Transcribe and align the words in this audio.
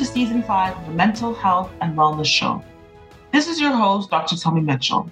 to 0.00 0.06
season 0.06 0.42
five 0.42 0.74
of 0.78 0.86
the 0.86 0.92
Mental 0.94 1.34
Health 1.34 1.70
and 1.82 1.94
Wellness 1.94 2.24
Show. 2.24 2.64
This 3.32 3.46
is 3.46 3.60
your 3.60 3.76
host, 3.76 4.08
Dr. 4.08 4.34
Tommy 4.34 4.62
Mitchell. 4.62 5.10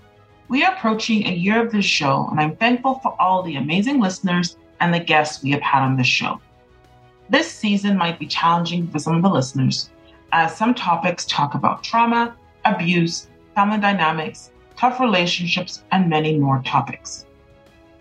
We 0.48 0.64
are 0.64 0.72
approaching 0.72 1.26
a 1.26 1.34
year 1.34 1.62
of 1.62 1.70
this 1.70 1.84
show, 1.84 2.26
and 2.30 2.40
I'm 2.40 2.56
thankful 2.56 2.94
for 3.02 3.14
all 3.20 3.42
the 3.42 3.56
amazing 3.56 4.00
listeners 4.00 4.56
and 4.80 4.94
the 4.94 4.98
guests 4.98 5.42
we 5.42 5.50
have 5.50 5.60
had 5.60 5.82
on 5.82 5.98
this 5.98 6.06
show. 6.06 6.40
This 7.28 7.52
season 7.52 7.98
might 7.98 8.18
be 8.18 8.26
challenging 8.26 8.88
for 8.88 8.98
some 8.98 9.14
of 9.14 9.22
the 9.22 9.28
listeners, 9.28 9.90
as 10.32 10.56
some 10.56 10.74
topics 10.74 11.26
talk 11.26 11.52
about 11.52 11.84
trauma, 11.84 12.34
abuse, 12.64 13.28
family 13.54 13.80
dynamics, 13.80 14.52
tough 14.74 15.00
relationships, 15.00 15.84
and 15.92 16.08
many 16.08 16.38
more 16.38 16.62
topics. 16.64 17.26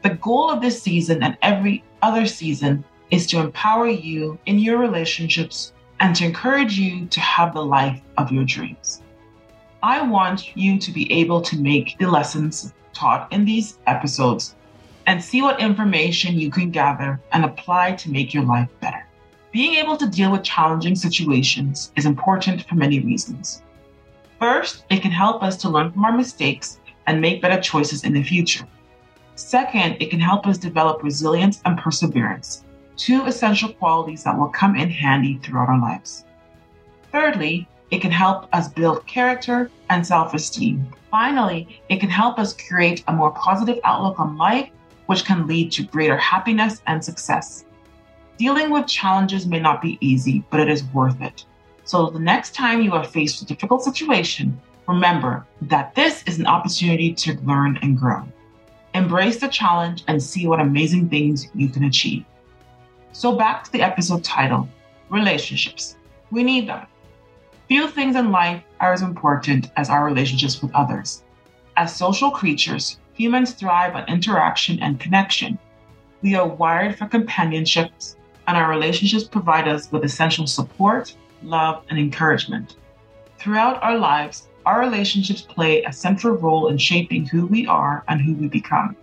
The 0.04 0.12
goal 0.12 0.50
of 0.50 0.62
this 0.62 0.82
season 0.82 1.22
and 1.22 1.38
every 1.42 1.84
other 2.02 2.26
season 2.26 2.86
is 3.12 3.28
to 3.28 3.40
empower 3.40 3.90
you 3.90 4.40
in 4.46 4.58
your 4.58 4.78
relationships 4.78 5.74
and 6.00 6.16
to 6.16 6.26
encourage 6.26 6.78
you 6.78 7.06
to 7.08 7.20
have 7.20 7.54
the 7.54 7.64
life 7.64 8.02
of 8.18 8.32
your 8.32 8.46
dreams. 8.46 9.02
I 9.84 10.02
want 10.02 10.56
you 10.56 10.80
to 10.80 10.92
be 10.92 11.12
able 11.12 11.42
to 11.42 11.58
make 11.58 11.98
the 11.98 12.10
lessons 12.10 12.74
taught 12.94 13.32
in 13.32 13.46
these 13.46 13.78
episodes 13.88 14.56
and 15.06 15.24
see 15.24 15.42
what 15.42 15.62
information 15.62 16.40
you 16.40 16.52
can 16.52 16.72
gather 16.72 17.20
and 17.32 17.46
apply 17.46 17.94
to 17.94 18.12
make 18.12 18.34
your 18.34 18.44
life 18.44 18.70
better. 18.82 19.06
Being 19.52 19.76
able 19.76 19.96
to 19.98 20.10
deal 20.10 20.32
with 20.32 20.44
challenging 20.44 20.96
situations 20.96 21.92
is 21.96 22.06
important 22.06 22.64
for 22.68 22.76
many 22.76 23.00
reasons. 23.00 23.64
First, 24.40 24.84
it 24.90 25.02
can 25.02 25.12
help 25.12 25.42
us 25.42 25.58
to 25.58 25.70
learn 25.70 25.92
from 25.92 26.06
our 26.06 26.12
mistakes 26.12 26.80
and 27.08 27.22
make 27.22 27.42
better 27.42 27.62
choices 27.62 28.04
in 28.04 28.14
the 28.14 28.22
future. 28.22 28.68
Second, 29.36 29.98
it 30.00 30.10
can 30.10 30.20
help 30.20 30.46
us 30.46 30.58
develop 30.58 31.02
resilience 31.02 31.62
and 31.66 31.78
perseverance 31.78 32.66
two 32.98 33.26
essential 33.26 33.72
qualities 33.74 34.24
that 34.24 34.38
will 34.38 34.50
come 34.50 34.76
in 34.76 34.90
handy 34.90 35.38
throughout 35.38 35.70
our 35.70 35.80
lives. 35.80 36.26
Thirdly, 37.12 37.68
it 37.92 38.02
can 38.02 38.12
help 38.12 38.54
us 38.54 38.68
build 38.68 39.08
character 39.08 39.72
and 39.90 40.06
self 40.06 40.34
esteem. 40.34 40.88
Finally, 41.10 41.82
it 41.90 42.00
can 42.00 42.10
help 42.10 42.38
us 42.38 42.54
create 42.68 43.04
a 43.08 43.14
more 43.14 43.32
positive 43.32 43.80
outlook 43.86 44.20
on 44.20 44.38
life, 44.38 44.70
which 45.06 45.24
can 45.24 45.48
lead 45.48 45.72
to 45.72 45.84
greater 45.84 46.18
happiness 46.18 46.82
and 46.88 47.04
success. 47.04 47.64
Dealing 48.38 48.70
with 48.70 48.88
challenges 48.88 49.48
may 49.48 49.60
not 49.60 49.82
be 49.82 49.98
easy, 50.02 50.44
but 50.50 50.60
it 50.60 50.70
is 50.70 50.84
worth 50.94 51.22
it. 51.22 51.46
So, 51.86 52.10
the 52.10 52.20
next 52.20 52.54
time 52.54 52.82
you 52.82 52.92
are 52.94 53.04
faced 53.04 53.40
with 53.40 53.50
a 53.50 53.54
difficult 53.54 53.84
situation, 53.84 54.60
remember 54.88 55.46
that 55.62 55.96
this 55.96 56.24
is 56.28 56.40
an 56.40 56.46
opportunity 56.46 57.14
to 57.14 57.40
learn 57.42 57.80
and 57.82 57.98
grow. 57.98 58.28
Embrace 58.94 59.38
the 59.38 59.48
challenge 59.48 60.04
and 60.08 60.22
see 60.22 60.48
what 60.48 60.60
amazing 60.60 61.08
things 61.08 61.48
you 61.56 61.70
can 61.70 61.86
achieve. 61.86 62.26
So, 63.18 63.36
back 63.36 63.64
to 63.64 63.72
the 63.72 63.82
episode 63.82 64.24
title 64.24 64.70
Relationships. 65.10 65.98
We 66.30 66.44
need 66.44 66.70
them. 66.70 66.86
Few 67.68 67.88
things 67.88 68.16
in 68.16 68.32
life 68.32 68.62
are 68.80 68.94
as 68.94 69.02
important 69.02 69.72
as 69.76 69.90
our 69.90 70.06
relationships 70.06 70.62
with 70.62 70.72
others. 70.76 71.24
As 71.78 71.96
social 71.96 72.30
creatures, 72.30 73.00
humans 73.16 73.54
thrive 73.54 73.96
on 73.96 74.08
interaction 74.08 74.78
and 74.84 75.00
connection. 75.00 75.58
We 76.22 76.36
are 76.36 76.48
wired 76.48 76.96
for 76.96 77.08
companionships, 77.08 78.18
and 78.48 78.56
our 78.56 78.70
relationships 78.70 79.24
provide 79.24 79.68
us 79.68 79.92
with 79.92 80.04
essential 80.04 80.46
support, 80.46 81.16
love, 81.42 81.86
and 81.90 81.98
encouragement. 81.98 82.76
Throughout 83.40 83.82
our 83.82 83.98
lives, 83.98 84.48
our 84.68 84.80
relationships 84.80 85.42
play 85.42 85.82
a 85.82 85.92
central 85.92 86.38
role 86.38 86.68
in 86.68 86.78
shaping 86.78 87.26
who 87.26 87.48
we 87.48 87.66
are 87.66 88.04
and 88.10 88.22
who 88.22 88.36
we 88.36 88.48
become. 88.48 88.96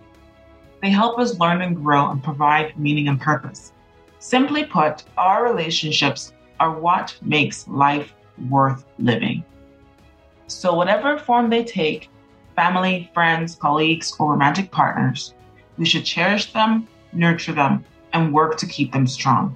They 0.81 0.89
help 0.89 1.19
us 1.19 1.37
learn 1.37 1.61
and 1.61 1.75
grow 1.75 2.11
and 2.11 2.23
provide 2.23 2.79
meaning 2.79 3.09
and 3.09 3.19
purpose. 3.19 3.73
Simply 4.19 4.65
put, 4.65 5.03
our 5.17 5.43
relationships 5.43 6.33
are 6.59 6.79
what 6.79 7.15
makes 7.21 7.67
life 7.67 8.13
worth 8.49 8.85
living. 8.97 9.43
So, 10.47 10.73
whatever 10.73 11.17
form 11.17 11.49
they 11.49 11.63
take 11.63 12.09
family, 12.55 13.09
friends, 13.13 13.55
colleagues, 13.55 14.13
or 14.19 14.31
romantic 14.31 14.71
partners 14.71 15.33
we 15.77 15.85
should 15.85 16.05
cherish 16.05 16.53
them, 16.53 16.87
nurture 17.13 17.53
them, 17.53 17.83
and 18.13 18.33
work 18.33 18.57
to 18.57 18.67
keep 18.67 18.91
them 18.91 19.07
strong. 19.07 19.55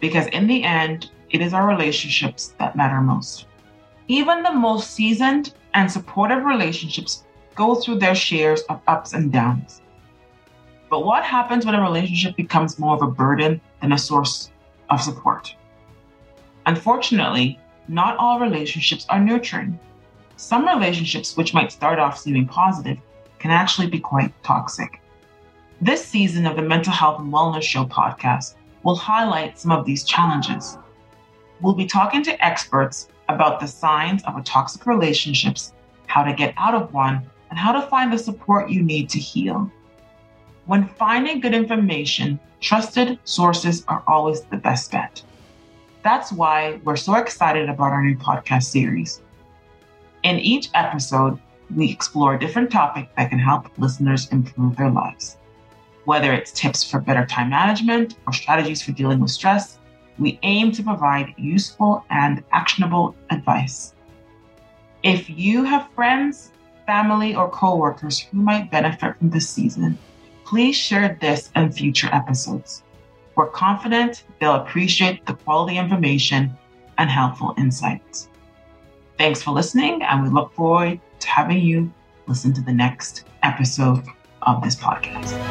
Because 0.00 0.26
in 0.28 0.46
the 0.46 0.62
end, 0.62 1.10
it 1.30 1.40
is 1.40 1.52
our 1.52 1.66
relationships 1.66 2.54
that 2.58 2.76
matter 2.76 3.00
most. 3.00 3.46
Even 4.06 4.42
the 4.42 4.52
most 4.52 4.92
seasoned 4.92 5.54
and 5.74 5.90
supportive 5.90 6.44
relationships 6.44 7.24
go 7.54 7.74
through 7.74 7.98
their 7.98 8.14
shares 8.14 8.62
of 8.62 8.80
ups 8.86 9.12
and 9.12 9.32
downs. 9.32 9.82
But 10.90 11.04
what 11.04 11.22
happens 11.22 11.66
when 11.66 11.74
a 11.74 11.82
relationship 11.82 12.36
becomes 12.36 12.78
more 12.78 12.94
of 12.94 13.02
a 13.02 13.10
burden 13.10 13.60
than 13.80 13.92
a 13.92 13.98
source 13.98 14.50
of 14.88 15.02
support? 15.02 15.54
Unfortunately, 16.66 17.58
not 17.88 18.16
all 18.16 18.40
relationships 18.40 19.06
are 19.08 19.20
nurturing. 19.20 19.78
Some 20.36 20.66
relationships, 20.66 21.36
which 21.36 21.54
might 21.54 21.72
start 21.72 21.98
off 21.98 22.18
seeming 22.18 22.46
positive, 22.46 22.98
can 23.38 23.50
actually 23.50 23.88
be 23.88 23.98
quite 23.98 24.32
toxic. 24.42 25.00
This 25.80 26.04
season 26.04 26.46
of 26.46 26.56
the 26.56 26.62
Mental 26.62 26.92
Health 26.92 27.20
and 27.20 27.32
Wellness 27.32 27.62
Show 27.62 27.84
podcast 27.84 28.54
will 28.82 28.96
highlight 28.96 29.58
some 29.58 29.72
of 29.72 29.84
these 29.84 30.04
challenges. 30.04 30.78
We'll 31.60 31.74
be 31.74 31.86
talking 31.86 32.22
to 32.24 32.44
experts 32.44 33.08
about 33.28 33.60
the 33.60 33.66
signs 33.66 34.22
of 34.24 34.36
a 34.36 34.42
toxic 34.42 34.86
relationships, 34.86 35.72
how 36.06 36.22
to 36.22 36.32
get 36.32 36.54
out 36.56 36.74
of 36.74 36.92
one, 36.92 37.28
and 37.50 37.58
how 37.58 37.72
to 37.72 37.86
find 37.88 38.12
the 38.12 38.18
support 38.18 38.70
you 38.70 38.82
need 38.82 39.08
to 39.10 39.18
heal. 39.18 39.70
When 40.68 40.86
finding 40.86 41.40
good 41.40 41.54
information, 41.54 42.38
trusted 42.60 43.18
sources 43.24 43.86
are 43.88 44.02
always 44.06 44.42
the 44.42 44.58
best 44.58 44.92
bet. 44.92 45.22
That's 46.02 46.30
why 46.30 46.78
we're 46.84 46.94
so 46.94 47.14
excited 47.14 47.70
about 47.70 47.92
our 47.92 48.04
new 48.04 48.18
podcast 48.18 48.64
series. 48.64 49.22
In 50.24 50.38
each 50.38 50.68
episode, 50.74 51.40
we 51.74 51.90
explore 51.90 52.34
a 52.34 52.38
different 52.38 52.70
topic 52.70 53.08
that 53.16 53.30
can 53.30 53.38
help 53.38 53.70
listeners 53.78 54.28
improve 54.28 54.76
their 54.76 54.90
lives. 54.90 55.38
Whether 56.04 56.34
it's 56.34 56.52
tips 56.52 56.84
for 56.84 57.00
better 57.00 57.24
time 57.24 57.48
management 57.48 58.16
or 58.26 58.34
strategies 58.34 58.82
for 58.82 58.92
dealing 58.92 59.20
with 59.20 59.30
stress, 59.30 59.78
we 60.18 60.38
aim 60.42 60.70
to 60.72 60.82
provide 60.82 61.32
useful 61.38 62.04
and 62.10 62.44
actionable 62.52 63.16
advice. 63.30 63.94
If 65.02 65.30
you 65.30 65.64
have 65.64 65.88
friends, 65.94 66.52
family, 66.84 67.34
or 67.34 67.48
coworkers 67.48 68.18
who 68.18 68.36
might 68.36 68.70
benefit 68.70 69.16
from 69.16 69.30
this 69.30 69.48
season, 69.48 69.96
please 70.48 70.74
share 70.74 71.18
this 71.20 71.50
and 71.54 71.74
future 71.74 72.08
episodes. 72.10 72.82
We're 73.36 73.50
confident 73.50 74.24
they'll 74.40 74.54
appreciate 74.54 75.26
the 75.26 75.34
quality 75.34 75.76
information 75.76 76.56
and 76.96 77.10
helpful 77.10 77.54
insights. 77.58 78.30
Thanks 79.18 79.42
for 79.42 79.50
listening, 79.50 80.02
and 80.02 80.22
we 80.22 80.30
look 80.30 80.54
forward 80.54 81.00
to 81.20 81.28
having 81.28 81.58
you 81.58 81.92
listen 82.26 82.54
to 82.54 82.62
the 82.62 82.72
next 82.72 83.24
episode 83.42 84.04
of 84.42 84.62
this 84.62 84.74
podcast. 84.74 85.47